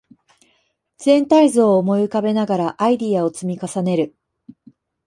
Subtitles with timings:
[0.97, 4.15] 全体像を思い浮かべながらアイデアを積み重ねる